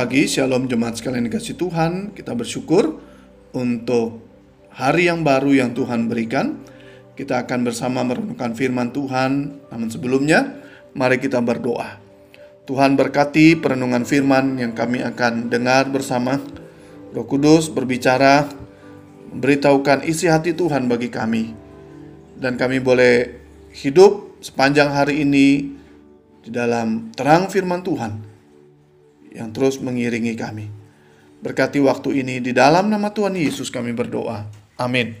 pagi, 0.00 0.24
Shalom 0.24 0.64
Jemaat 0.64 0.96
sekalian 0.96 1.28
dikasih 1.28 1.60
Tuhan. 1.60 2.16
Kita 2.16 2.32
bersyukur 2.32 3.04
untuk 3.52 4.24
hari 4.72 5.12
yang 5.12 5.20
baru 5.20 5.52
yang 5.52 5.76
Tuhan 5.76 6.08
berikan. 6.08 6.56
Kita 7.12 7.44
akan 7.44 7.68
bersama 7.68 8.00
merenungkan 8.00 8.56
firman 8.56 8.96
Tuhan. 8.96 9.60
Namun 9.68 9.92
sebelumnya, 9.92 10.56
mari 10.96 11.20
kita 11.20 11.44
berdoa. 11.44 12.00
Tuhan 12.64 12.96
berkati 12.96 13.60
perenungan 13.60 14.08
firman 14.08 14.56
yang 14.56 14.72
kami 14.72 15.04
akan 15.04 15.52
dengar 15.52 15.92
bersama. 15.92 16.40
Roh 17.12 17.28
Kudus 17.28 17.68
berbicara, 17.68 18.48
memberitahukan 19.36 20.08
isi 20.08 20.32
hati 20.32 20.56
Tuhan 20.56 20.88
bagi 20.88 21.12
kami. 21.12 21.52
Dan 22.40 22.56
kami 22.56 22.80
boleh 22.80 23.36
hidup 23.76 24.40
sepanjang 24.40 24.96
hari 24.96 25.28
ini 25.28 25.76
di 26.40 26.48
dalam 26.48 27.12
terang 27.12 27.52
firman 27.52 27.84
Tuhan 27.84 28.29
yang 29.30 29.54
terus 29.54 29.78
mengiringi 29.78 30.34
kami. 30.34 30.66
Berkati 31.40 31.80
waktu 31.80 32.20
ini 32.20 32.42
di 32.44 32.52
dalam 32.52 32.92
nama 32.92 33.08
Tuhan 33.10 33.32
Yesus 33.32 33.72
kami 33.72 33.96
berdoa. 33.96 34.44
Amin. 34.76 35.16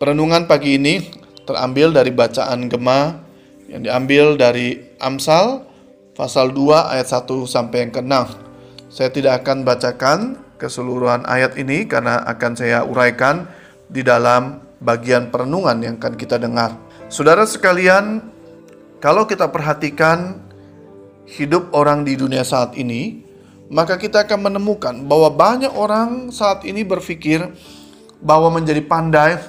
Perenungan 0.00 0.50
pagi 0.50 0.80
ini 0.80 0.98
terambil 1.46 1.94
dari 1.94 2.10
bacaan 2.10 2.66
Gema 2.66 3.22
yang 3.70 3.86
diambil 3.86 4.34
dari 4.34 4.82
Amsal 4.98 5.62
pasal 6.18 6.50
2 6.50 6.92
ayat 6.92 7.06
1 7.06 7.24
sampai 7.46 7.86
yang 7.86 7.92
ke-6. 7.94 8.14
Saya 8.92 9.08
tidak 9.14 9.46
akan 9.46 9.64
bacakan 9.64 10.18
keseluruhan 10.60 11.24
ayat 11.24 11.56
ini 11.56 11.88
karena 11.88 12.20
akan 12.26 12.52
saya 12.54 12.84
uraikan 12.84 13.48
di 13.88 14.04
dalam 14.04 14.60
bagian 14.82 15.30
perenungan 15.30 15.78
yang 15.80 15.94
akan 16.02 16.14
kita 16.18 16.36
dengar. 16.36 16.76
Saudara 17.08 17.46
sekalian, 17.46 18.20
kalau 18.98 19.26
kita 19.26 19.48
perhatikan 19.48 20.38
hidup 21.26 21.70
orang 21.74 22.02
di 22.02 22.18
dunia 22.18 22.42
saat 22.42 22.74
ini, 22.74 23.22
maka 23.72 23.96
kita 23.96 24.28
akan 24.28 24.52
menemukan 24.52 24.94
bahwa 25.08 25.32
banyak 25.32 25.72
orang 25.72 26.28
saat 26.28 26.66
ini 26.68 26.84
berpikir 26.84 27.40
bahwa 28.20 28.52
menjadi 28.52 28.84
pandai, 28.84 29.40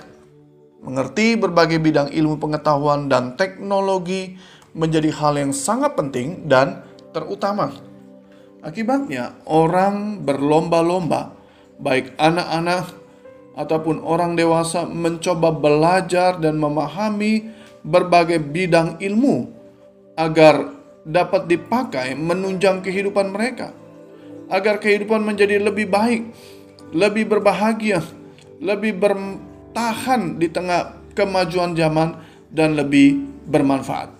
mengerti 0.80 1.36
berbagai 1.36 1.80
bidang 1.80 2.10
ilmu 2.12 2.40
pengetahuan 2.40 3.12
dan 3.12 3.36
teknologi 3.36 4.36
menjadi 4.74 5.14
hal 5.14 5.38
yang 5.38 5.54
sangat 5.54 5.94
penting 5.94 6.50
dan 6.50 6.82
terutama. 7.14 7.72
Akibatnya, 8.64 9.36
orang 9.44 10.24
berlomba-lomba, 10.24 11.36
baik 11.84 12.16
anak-anak 12.16 12.96
ataupun 13.60 14.02
orang 14.02 14.40
dewasa, 14.40 14.88
mencoba 14.88 15.52
belajar 15.52 16.40
dan 16.40 16.58
memahami 16.58 17.54
berbagai 17.84 18.40
bidang 18.40 18.98
ilmu 19.04 19.52
agar 20.16 20.83
dapat 21.04 21.52
dipakai 21.52 22.16
menunjang 22.16 22.80
kehidupan 22.80 23.32
mereka, 23.32 23.76
agar 24.48 24.80
kehidupan 24.80 25.24
menjadi 25.24 25.60
lebih 25.60 25.92
baik, 25.92 26.24
lebih 26.96 27.28
berbahagia, 27.28 28.04
lebih 28.64 28.96
bertahan 29.00 30.40
di 30.40 30.48
tengah 30.48 30.96
kemajuan 31.14 31.76
zaman, 31.76 32.20
dan 32.54 32.78
lebih 32.78 33.20
bermanfaat. 33.50 34.14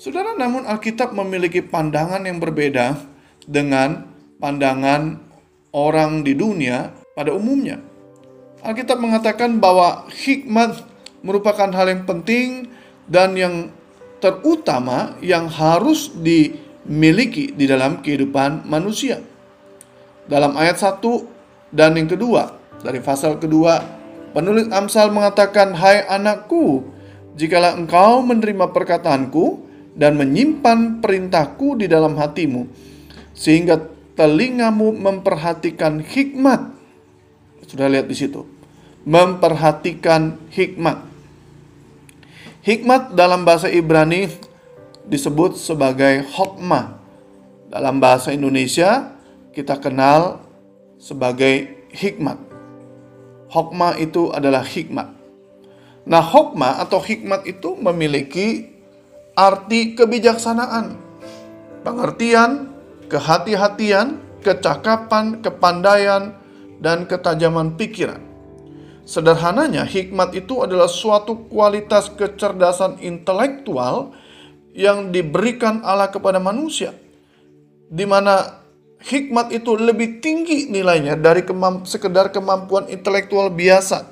Saudara, 0.00 0.32
namun 0.34 0.64
Alkitab 0.64 1.12
memiliki 1.12 1.60
pandangan 1.60 2.24
yang 2.24 2.40
berbeda 2.40 2.96
dengan 3.44 4.08
pandangan 4.40 5.20
orang 5.76 6.24
di 6.24 6.32
dunia 6.34 6.90
pada 7.14 7.30
umumnya. 7.36 7.78
Alkitab 8.60 9.00
mengatakan 9.00 9.60
bahwa 9.60 10.08
hikmat 10.08 10.84
merupakan 11.20 11.68
hal 11.68 11.86
yang 11.88 12.04
penting 12.08 12.68
dan 13.08 13.36
yang 13.36 13.72
terutama 14.20 15.16
yang 15.24 15.48
harus 15.48 16.12
dimiliki 16.12 17.56
di 17.56 17.64
dalam 17.64 18.04
kehidupan 18.04 18.68
manusia. 18.68 19.18
Dalam 20.28 20.54
ayat 20.54 20.78
1 20.78 21.74
dan 21.74 21.96
yang 21.98 22.06
kedua, 22.06 22.54
dari 22.84 23.02
pasal 23.02 23.40
kedua, 23.40 23.82
penulis 24.30 24.70
Amsal 24.70 25.10
mengatakan, 25.10 25.74
Hai 25.74 26.06
anakku, 26.06 26.86
jikalau 27.34 27.74
engkau 27.80 28.22
menerima 28.22 28.70
perkataanku 28.70 29.66
dan 29.98 30.14
menyimpan 30.14 31.02
perintahku 31.02 31.82
di 31.82 31.90
dalam 31.90 32.14
hatimu, 32.14 32.70
sehingga 33.34 33.82
telingamu 34.14 34.94
memperhatikan 34.94 36.04
hikmat. 36.04 36.78
Sudah 37.66 37.90
lihat 37.90 38.06
di 38.06 38.14
situ. 38.14 38.46
Memperhatikan 39.02 40.36
hikmat 40.52 41.09
Hikmat 42.60 43.16
dalam 43.16 43.48
bahasa 43.48 43.72
Ibrani 43.72 44.28
disebut 45.08 45.56
sebagai 45.56 46.28
hokmah. 46.28 47.00
Dalam 47.72 47.96
bahasa 48.04 48.36
Indonesia 48.36 49.16
kita 49.56 49.80
kenal 49.80 50.44
sebagai 51.00 51.88
hikmat. 51.88 52.36
Hokmah 53.48 53.96
itu 53.96 54.28
adalah 54.28 54.60
hikmat. 54.60 55.08
Nah, 56.04 56.20
hokmah 56.20 56.84
atau 56.84 57.00
hikmat 57.00 57.48
itu 57.48 57.80
memiliki 57.80 58.68
arti 59.32 59.96
kebijaksanaan, 59.96 61.00
pengertian, 61.80 62.76
kehati-hatian, 63.08 64.20
kecakapan, 64.44 65.40
kepandaian, 65.40 66.36
dan 66.76 67.08
ketajaman 67.08 67.72
pikiran. 67.80 68.29
Sederhananya, 69.10 69.82
hikmat 69.90 70.38
itu 70.38 70.62
adalah 70.62 70.86
suatu 70.86 71.50
kualitas 71.50 72.14
kecerdasan 72.14 73.02
intelektual 73.02 74.14
yang 74.70 75.10
diberikan 75.10 75.82
Allah 75.82 76.14
kepada 76.14 76.38
manusia, 76.38 76.94
di 77.90 78.06
mana 78.06 78.62
hikmat 79.02 79.50
itu 79.50 79.74
lebih 79.74 80.22
tinggi 80.22 80.70
nilainya 80.70 81.18
dari 81.18 81.42
kemamp 81.42 81.90
sekedar 81.90 82.30
kemampuan 82.30 82.86
intelektual 82.86 83.50
biasa. 83.50 84.06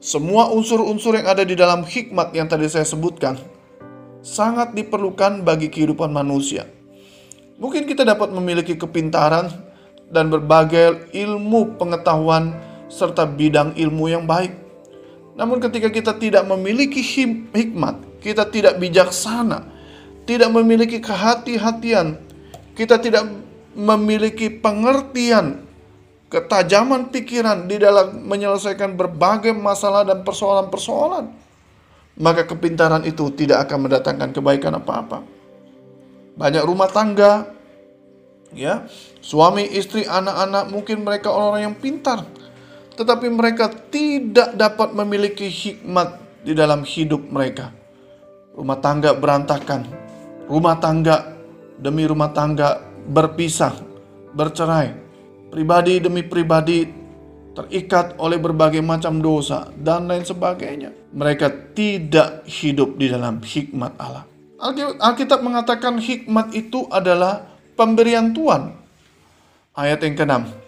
Semua 0.00 0.48
unsur-unsur 0.48 1.20
yang 1.20 1.28
ada 1.28 1.44
di 1.44 1.52
dalam 1.52 1.84
hikmat 1.84 2.32
yang 2.32 2.48
tadi 2.48 2.72
saya 2.72 2.88
sebutkan 2.88 3.36
sangat 4.24 4.72
diperlukan 4.72 5.44
bagi 5.44 5.68
kehidupan 5.68 6.08
manusia. 6.08 6.64
Mungkin 7.60 7.84
kita 7.84 8.08
dapat 8.08 8.32
memiliki 8.32 8.72
kepintaran 8.72 9.52
dan 10.08 10.32
berbagai 10.32 11.12
ilmu 11.12 11.76
pengetahuan 11.76 12.71
serta 12.92 13.24
bidang 13.24 13.72
ilmu 13.72 14.12
yang 14.12 14.28
baik. 14.28 14.52
Namun 15.32 15.64
ketika 15.64 15.88
kita 15.88 16.12
tidak 16.20 16.44
memiliki 16.44 17.00
hikmat, 17.00 18.20
kita 18.20 18.44
tidak 18.52 18.76
bijaksana, 18.76 19.64
tidak 20.28 20.52
memiliki 20.52 21.00
kehati-hatian, 21.00 22.20
kita 22.76 23.00
tidak 23.00 23.32
memiliki 23.72 24.52
pengertian, 24.52 25.64
ketajaman 26.28 27.08
pikiran 27.08 27.64
di 27.64 27.80
dalam 27.80 28.28
menyelesaikan 28.28 28.92
berbagai 28.92 29.56
masalah 29.56 30.04
dan 30.04 30.20
persoalan-persoalan, 30.20 31.32
maka 32.20 32.44
kepintaran 32.44 33.08
itu 33.08 33.32
tidak 33.32 33.64
akan 33.68 33.88
mendatangkan 33.88 34.36
kebaikan 34.36 34.76
apa-apa. 34.76 35.24
Banyak 36.36 36.64
rumah 36.64 36.92
tangga, 36.92 37.48
ya, 38.52 38.84
suami, 39.24 39.64
istri, 39.64 40.04
anak-anak, 40.04 40.68
mungkin 40.68 41.04
mereka 41.04 41.32
orang-orang 41.32 41.72
yang 41.72 41.76
pintar, 41.80 42.28
tetapi 43.02 43.26
mereka 43.34 43.66
tidak 43.90 44.54
dapat 44.54 44.94
memiliki 44.94 45.50
hikmat 45.50 46.22
di 46.46 46.54
dalam 46.54 46.86
hidup 46.86 47.26
mereka. 47.34 47.74
Rumah 48.54 48.78
tangga 48.78 49.10
berantakan, 49.18 49.90
rumah 50.46 50.78
tangga 50.78 51.34
demi 51.82 52.06
rumah 52.06 52.30
tangga 52.30 52.78
berpisah, 53.10 53.74
bercerai, 54.30 54.94
pribadi 55.50 55.98
demi 55.98 56.22
pribadi 56.22 56.86
terikat 57.58 58.14
oleh 58.22 58.38
berbagai 58.38 58.78
macam 58.78 59.18
dosa 59.18 59.66
dan 59.74 60.06
lain 60.06 60.22
sebagainya. 60.22 60.94
Mereka 61.10 61.74
tidak 61.74 62.46
hidup 62.46 62.96
di 63.02 63.10
dalam 63.10 63.42
hikmat 63.42 63.98
Allah. 63.98 64.24
Alkitab 65.02 65.42
mengatakan 65.42 65.98
hikmat 65.98 66.54
itu 66.54 66.86
adalah 66.86 67.50
pemberian 67.74 68.30
Tuhan. 68.30 68.78
Ayat 69.74 70.06
yang 70.06 70.14
ke-6. 70.14 70.61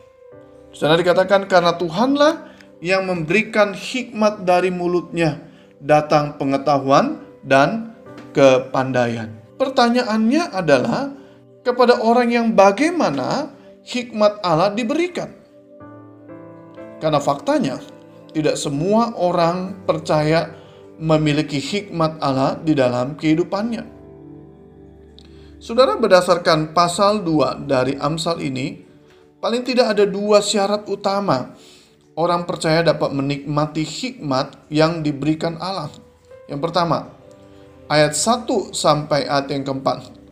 Sana 0.75 0.99
dikatakan 0.99 1.47
karena 1.47 1.79
Tuhanlah 1.79 2.51
yang 2.83 3.07
memberikan 3.07 3.73
hikmat 3.73 4.43
dari 4.43 4.75
mulutnya 4.75 5.39
datang 5.79 6.35
pengetahuan 6.35 7.23
dan 7.47 7.95
kepandaian. 8.35 9.31
Pertanyaannya 9.55 10.51
adalah 10.51 11.15
kepada 11.63 12.03
orang 12.03 12.29
yang 12.35 12.47
bagaimana 12.53 13.55
hikmat 13.87 14.43
Allah 14.43 14.75
diberikan. 14.75 15.31
Karena 16.99 17.23
faktanya 17.23 17.79
tidak 18.35 18.59
semua 18.59 19.15
orang 19.15 19.87
percaya 19.87 20.51
memiliki 20.99 21.63
hikmat 21.63 22.19
Allah 22.19 22.59
di 22.59 22.75
dalam 22.75 23.15
kehidupannya. 23.15 23.95
Saudara 25.63 25.97
berdasarkan 25.97 26.77
pasal 26.77 27.25
2 27.25 27.65
dari 27.65 27.97
Amsal 27.97 28.45
ini, 28.45 28.85
Paling 29.45 29.61
tidak 29.61 29.93
ada 29.93 30.09
dua 30.09 30.41
syarat 30.41 30.89
utama 30.89 31.53
orang 32.17 32.49
percaya 32.49 32.81
dapat 32.81 33.13
menikmati 33.13 33.85
hikmat 33.85 34.57
yang 34.73 35.05
diberikan 35.05 35.61
Allah. 35.61 35.93
Yang 36.49 36.65
pertama, 36.65 37.13
ayat 37.93 38.17
1 38.17 38.73
sampai 38.73 39.29
ayat 39.29 39.53
yang 39.53 39.69
keempat. 39.69 40.25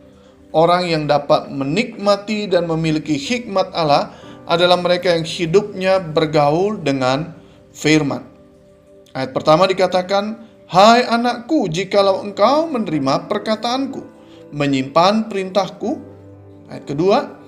orang 0.53 0.85
yang 0.89 1.05
dapat 1.05 1.49
menikmati 1.49 2.45
dan 2.49 2.65
memiliki 2.65 3.17
hikmat 3.17 3.73
Allah 3.73 4.13
adalah 4.49 4.81
mereka 4.81 5.13
yang 5.13 5.25
hidupnya 5.25 5.97
bergaul 6.01 6.77
dengan 6.81 7.37
firman. 7.69 8.21
Ayat 9.13 9.29
pertama 9.29 9.69
dikatakan, 9.69 10.41
Hai 10.69 11.05
anakku, 11.05 11.69
jikalau 11.69 12.21
engkau 12.25 12.65
menerima 12.65 13.29
perkataanku, 13.29 14.01
menyimpan 14.53 15.25
perintahku. 15.29 16.01
Ayat 16.69 16.85
kedua, 16.85 17.42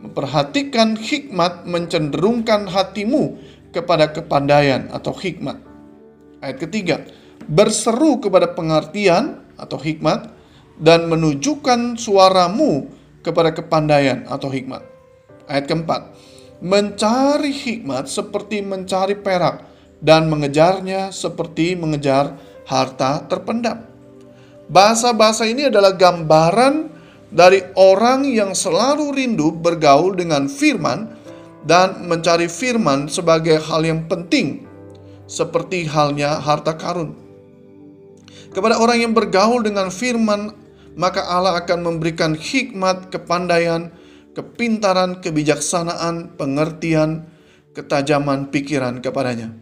memperhatikan 0.00 0.96
hikmat 0.96 1.68
mencenderungkan 1.68 2.68
hatimu 2.68 3.36
kepada 3.70 4.10
kepandaian 4.10 4.88
atau 4.90 5.12
hikmat. 5.14 5.60
Ayat 6.40 6.56
ketiga, 6.56 6.96
berseru 7.46 8.18
kepada 8.18 8.56
pengertian 8.56 9.44
atau 9.60 9.76
hikmat 9.76 10.32
dan 10.80 11.06
menunjukkan 11.12 12.00
suaramu 12.00 12.88
kepada 13.20 13.52
kepandaian 13.52 14.24
atau 14.24 14.48
hikmat. 14.48 14.80
Ayat 15.44 15.68
keempat, 15.68 16.16
mencari 16.64 17.52
hikmat 17.52 18.08
seperti 18.08 18.64
mencari 18.64 19.20
perak 19.20 19.68
dan 20.00 20.32
mengejarnya 20.32 21.12
seperti 21.12 21.76
mengejar 21.76 22.40
harta 22.64 23.28
terpendam. 23.28 23.84
Bahasa-bahasa 24.70 25.44
ini 25.50 25.68
adalah 25.68 25.92
gambaran 25.92 26.89
dari 27.30 27.62
orang 27.78 28.26
yang 28.26 28.52
selalu 28.54 29.14
rindu 29.14 29.54
bergaul 29.54 30.18
dengan 30.18 30.50
firman 30.50 31.14
dan 31.62 32.10
mencari 32.10 32.50
firman 32.50 33.06
sebagai 33.06 33.62
hal 33.62 33.86
yang 33.86 34.06
penting 34.10 34.66
seperti 35.30 35.86
halnya 35.86 36.42
harta 36.42 36.74
karun. 36.74 37.14
Kepada 38.50 38.82
orang 38.82 38.98
yang 38.98 39.12
bergaul 39.14 39.62
dengan 39.62 39.94
firman, 39.94 40.50
maka 40.98 41.22
Allah 41.22 41.62
akan 41.62 41.86
memberikan 41.86 42.34
hikmat, 42.34 43.14
kepandaian, 43.14 43.94
kepintaran, 44.34 45.22
kebijaksanaan, 45.22 46.34
pengertian, 46.34 47.30
ketajaman 47.70 48.50
pikiran 48.50 48.98
kepadanya. 48.98 49.54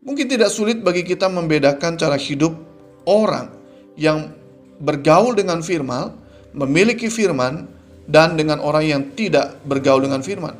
Mungkin 0.00 0.32
tidak 0.32 0.48
sulit 0.48 0.80
bagi 0.80 1.04
kita 1.04 1.28
membedakan 1.28 2.00
cara 2.00 2.16
hidup 2.16 2.56
orang 3.04 3.52
yang 4.00 4.32
bergaul 4.80 5.36
dengan 5.36 5.60
firman, 5.60 6.23
memiliki 6.54 7.10
firman, 7.10 7.66
dan 8.06 8.36
dengan 8.38 8.60
orang 8.60 8.84
yang 8.84 9.02
tidak 9.16 9.60
bergaul 9.64 10.04
dengan 10.04 10.22
firman. 10.22 10.54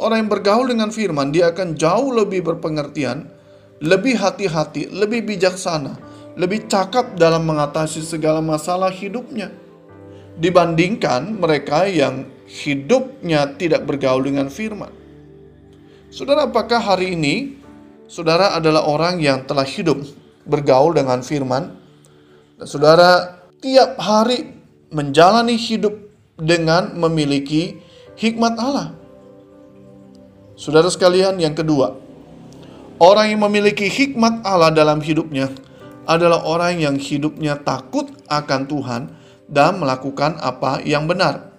Orang 0.00 0.26
yang 0.26 0.30
bergaul 0.30 0.66
dengan 0.66 0.90
firman, 0.90 1.30
dia 1.30 1.54
akan 1.54 1.78
jauh 1.78 2.10
lebih 2.10 2.42
berpengertian, 2.42 3.30
lebih 3.78 4.18
hati-hati, 4.18 4.90
lebih 4.90 5.22
bijaksana, 5.22 5.94
lebih 6.34 6.66
cakap 6.66 7.14
dalam 7.14 7.46
mengatasi 7.46 8.02
segala 8.02 8.42
masalah 8.42 8.90
hidupnya 8.90 9.54
dibandingkan 10.34 11.38
mereka 11.38 11.86
yang 11.86 12.26
hidupnya 12.50 13.54
tidak 13.54 13.86
bergaul 13.86 14.22
dengan 14.22 14.50
firman. 14.50 14.90
Saudara, 16.10 16.46
apakah 16.46 16.78
hari 16.78 17.14
ini 17.14 17.58
saudara 18.06 18.54
adalah 18.54 18.86
orang 18.86 19.18
yang 19.18 19.46
telah 19.46 19.66
hidup 19.66 20.02
bergaul 20.46 20.94
dengan 20.94 21.22
firman? 21.22 21.74
Dan 22.58 22.66
saudara 22.66 23.42
tiap 23.58 23.98
hari 23.98 24.54
menjalani 24.94 25.58
hidup 25.58 25.98
dengan 26.38 26.94
memiliki 26.94 27.82
hikmat 28.14 28.54
Allah. 28.56 28.94
Saudara 30.54 30.86
sekalian, 30.86 31.42
yang 31.42 31.58
kedua, 31.58 31.98
orang 33.02 33.34
yang 33.34 33.42
memiliki 33.42 33.90
hikmat 33.90 34.46
Allah 34.46 34.70
dalam 34.70 35.02
hidupnya 35.02 35.50
adalah 36.06 36.46
orang 36.46 36.78
yang 36.78 36.94
hidupnya 36.94 37.58
takut 37.58 38.06
akan 38.30 38.70
Tuhan 38.70 39.02
dan 39.50 39.82
melakukan 39.82 40.38
apa 40.38 40.78
yang 40.86 41.10
benar. 41.10 41.50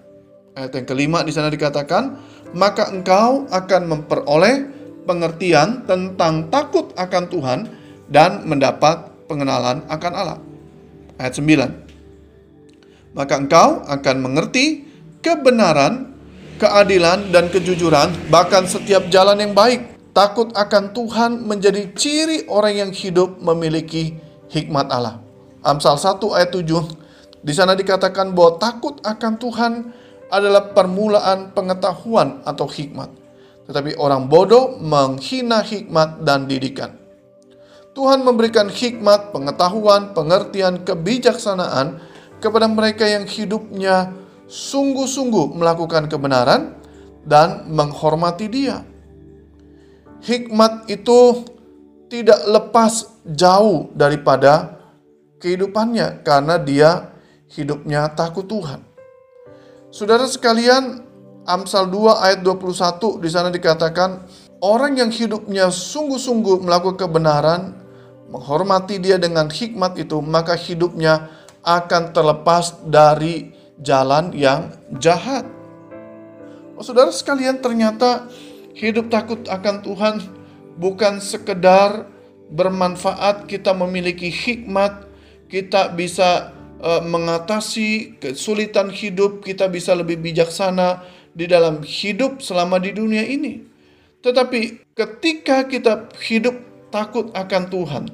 Ayat 0.56 0.72
yang 0.72 0.86
kelima 0.88 1.20
di 1.20 1.36
sana 1.36 1.52
dikatakan, 1.52 2.16
maka 2.56 2.88
engkau 2.88 3.44
akan 3.52 3.82
memperoleh 3.84 4.56
pengertian 5.04 5.84
tentang 5.84 6.48
takut 6.48 6.96
akan 6.96 7.24
Tuhan 7.28 7.58
dan 8.08 8.48
mendapat 8.48 9.12
pengenalan 9.28 9.84
akan 9.92 10.12
Allah. 10.16 10.38
Ayat 11.20 11.36
9. 11.36 11.85
Maka 13.16 13.40
engkau 13.40 13.80
akan 13.88 14.16
mengerti 14.20 14.84
kebenaran, 15.24 16.12
keadilan, 16.60 17.32
dan 17.32 17.48
kejujuran, 17.48 18.12
bahkan 18.28 18.68
setiap 18.68 19.08
jalan 19.08 19.40
yang 19.40 19.56
baik. 19.56 19.96
Takut 20.12 20.52
akan 20.52 20.92
Tuhan 20.96 21.44
menjadi 21.44 21.92
ciri 21.96 22.48
orang 22.48 22.88
yang 22.88 22.92
hidup 22.92 23.40
memiliki 23.40 24.16
hikmat 24.52 24.88
Allah. 24.92 25.20
Amsal 25.64 25.96
1 25.96 26.20
ayat 26.36 26.52
7 26.52 26.64
di 27.46 27.52
sana 27.54 27.78
dikatakan 27.78 28.34
bahwa 28.34 28.58
takut 28.58 28.98
akan 29.06 29.32
Tuhan 29.38 29.72
adalah 30.34 30.74
permulaan 30.74 31.54
pengetahuan 31.54 32.42
atau 32.42 32.66
hikmat. 32.66 33.06
Tetapi 33.70 33.94
orang 33.98 34.26
bodoh 34.26 34.78
menghina 34.82 35.62
hikmat 35.62 36.26
dan 36.26 36.50
didikan. 36.50 36.94
Tuhan 37.94 38.26
memberikan 38.26 38.66
hikmat, 38.66 39.30
pengetahuan, 39.30 40.10
pengertian, 40.12 40.82
kebijaksanaan 40.82 42.02
kepada 42.46 42.70
mereka 42.70 43.02
yang 43.02 43.26
hidupnya 43.26 44.14
sungguh-sungguh 44.46 45.58
melakukan 45.58 46.06
kebenaran 46.06 46.78
dan 47.26 47.66
menghormati 47.66 48.46
Dia. 48.46 48.86
Hikmat 50.22 50.86
itu 50.86 51.42
tidak 52.06 52.46
lepas 52.46 53.18
jauh 53.26 53.90
daripada 53.98 54.78
kehidupannya 55.42 56.22
karena 56.22 56.56
dia 56.56 57.10
hidupnya 57.50 58.10
takut 58.14 58.46
Tuhan. 58.46 58.82
Saudara 59.90 60.26
sekalian, 60.30 61.02
Amsal 61.46 61.90
2 61.90 62.26
ayat 62.26 62.40
21 62.42 63.22
di 63.22 63.30
sana 63.30 63.50
dikatakan, 63.50 64.26
orang 64.62 64.98
yang 64.98 65.10
hidupnya 65.10 65.70
sungguh-sungguh 65.70 66.62
melakukan 66.62 67.06
kebenaran, 67.06 67.74
menghormati 68.30 68.98
dia 68.98 69.18
dengan 69.18 69.46
hikmat 69.46 69.94
itu, 69.98 70.18
maka 70.22 70.58
hidupnya 70.58 71.30
akan 71.66 72.14
terlepas 72.14 72.78
dari 72.86 73.50
jalan 73.82 74.30
yang 74.30 74.70
jahat. 75.02 75.42
Oh, 76.78 76.84
saudara 76.86 77.10
sekalian, 77.10 77.58
ternyata 77.58 78.30
hidup 78.78 79.10
takut 79.10 79.42
akan 79.50 79.82
Tuhan 79.82 80.14
bukan 80.78 81.18
sekedar 81.18 82.06
bermanfaat 82.52 83.50
kita 83.50 83.74
memiliki 83.74 84.30
hikmat, 84.30 85.10
kita 85.50 85.90
bisa 85.90 86.54
uh, 86.78 87.02
mengatasi 87.02 88.20
kesulitan 88.22 88.92
hidup, 88.92 89.42
kita 89.42 89.66
bisa 89.66 89.96
lebih 89.98 90.22
bijaksana 90.22 91.02
di 91.34 91.50
dalam 91.50 91.82
hidup 91.82 92.38
selama 92.38 92.78
di 92.78 92.94
dunia 92.94 93.26
ini. 93.26 93.66
Tetapi 94.22 94.94
ketika 94.94 95.66
kita 95.66 96.08
hidup 96.22 96.54
takut 96.94 97.34
akan 97.34 97.62
Tuhan, 97.68 98.04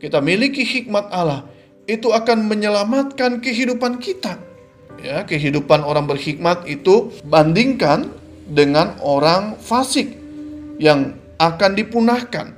kita 0.00 0.22
miliki 0.22 0.64
hikmat 0.64 1.10
Allah, 1.12 1.44
itu 1.88 2.12
akan 2.12 2.44
menyelamatkan 2.46 3.40
kehidupan 3.40 3.96
kita. 3.98 4.36
Ya, 5.00 5.24
kehidupan 5.24 5.80
orang 5.80 6.04
berhikmat 6.04 6.68
itu 6.68 7.10
bandingkan 7.24 8.12
dengan 8.44 9.00
orang 9.00 9.56
fasik 9.56 10.12
yang 10.76 11.16
akan 11.40 11.72
dipunahkan. 11.72 12.52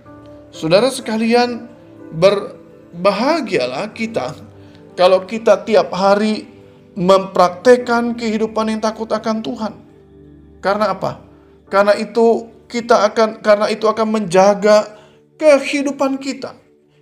Saudara 0.50 0.90
sekalian, 0.90 1.70
berbahagialah 2.10 3.94
kita 3.94 4.34
kalau 4.98 5.22
kita 5.24 5.62
tiap 5.62 5.94
hari 5.94 6.50
mempraktekkan 6.98 8.18
kehidupan 8.18 8.66
yang 8.76 8.80
takut 8.82 9.08
akan 9.08 9.40
Tuhan. 9.40 9.72
Karena 10.58 10.92
apa? 10.92 11.22
Karena 11.70 11.94
itu 11.96 12.50
kita 12.66 13.08
akan 13.08 13.40
karena 13.40 13.70
itu 13.70 13.86
akan 13.86 14.20
menjaga 14.20 14.90
kehidupan 15.38 16.20
kita. 16.20 16.59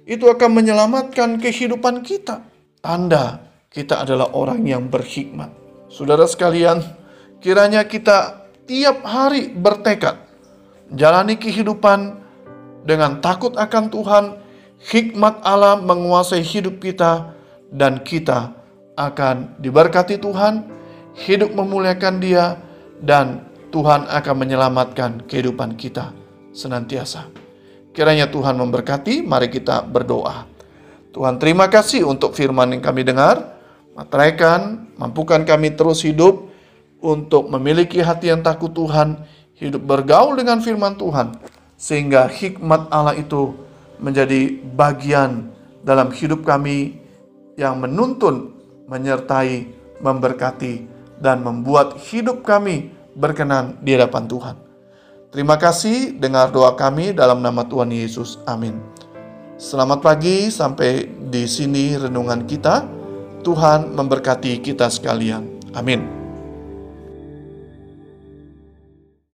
Itu 0.08 0.32
akan 0.32 0.56
menyelamatkan 0.56 1.36
kehidupan 1.36 2.00
kita. 2.00 2.40
Tanda 2.80 3.44
kita 3.68 4.08
adalah 4.08 4.32
orang 4.32 4.64
yang 4.64 4.88
berhikmat. 4.88 5.52
Saudara 5.92 6.24
sekalian, 6.24 6.80
kiranya 7.44 7.84
kita 7.84 8.48
tiap 8.64 9.04
hari 9.04 9.52
bertekad 9.52 10.16
jalani 10.96 11.36
kehidupan 11.36 12.24
dengan 12.88 13.20
takut 13.20 13.52
akan 13.60 13.92
Tuhan, 13.92 14.24
hikmat 14.88 15.44
Allah 15.44 15.76
menguasai 15.76 16.40
hidup 16.40 16.80
kita 16.80 17.36
dan 17.68 18.00
kita 18.00 18.56
akan 18.96 19.60
diberkati 19.60 20.16
Tuhan, 20.16 20.64
hidup 21.28 21.52
memuliakan 21.52 22.16
Dia, 22.18 22.56
dan 23.04 23.44
Tuhan 23.68 24.08
akan 24.08 24.34
menyelamatkan 24.40 25.28
kehidupan 25.28 25.76
kita 25.76 26.16
senantiasa. 26.56 27.47
Kiranya 27.98 28.30
Tuhan 28.30 28.54
memberkati, 28.54 29.26
mari 29.26 29.50
kita 29.50 29.82
berdoa. 29.82 30.46
Tuhan 31.10 31.34
terima 31.42 31.66
kasih 31.66 32.06
untuk 32.06 32.30
firman 32.30 32.70
yang 32.70 32.78
kami 32.78 33.02
dengar. 33.02 33.58
Materaikan, 33.98 34.86
mampukan 34.94 35.42
kami 35.42 35.74
terus 35.74 36.06
hidup 36.06 36.46
untuk 37.02 37.50
memiliki 37.50 37.98
hati 37.98 38.30
yang 38.30 38.46
takut 38.46 38.70
Tuhan, 38.70 39.26
hidup 39.58 39.82
bergaul 39.82 40.38
dengan 40.38 40.62
firman 40.62 40.94
Tuhan, 40.94 41.42
sehingga 41.74 42.30
hikmat 42.30 42.86
Allah 42.94 43.18
itu 43.18 43.58
menjadi 43.98 44.62
bagian 44.78 45.50
dalam 45.82 46.14
hidup 46.14 46.46
kami 46.46 47.02
yang 47.58 47.82
menuntun 47.82 48.54
menyertai 48.86 49.74
memberkati, 49.98 50.86
dan 51.18 51.42
membuat 51.42 51.98
hidup 51.98 52.46
kami 52.46 52.94
berkenan 53.18 53.74
di 53.82 53.98
hadapan 53.98 54.30
Tuhan. 54.30 54.67
Terima 55.28 55.60
kasih 55.60 56.16
dengar 56.16 56.48
doa 56.48 56.72
kami 56.72 57.12
dalam 57.12 57.44
nama 57.44 57.60
Tuhan 57.60 57.92
Yesus. 57.92 58.40
Amin. 58.48 58.80
Selamat 59.60 60.00
pagi, 60.00 60.48
sampai 60.48 61.04
di 61.28 61.44
sini 61.44 62.00
renungan 62.00 62.48
kita. 62.48 62.88
Tuhan 63.44 63.92
memberkati 63.92 64.56
kita 64.64 64.88
sekalian. 64.88 65.60
Amin. 65.76 66.17